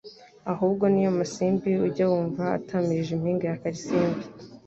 [0.53, 4.23] ahubwo ni yo masimbi ujya wumva atamirije impinga ya Karisimbi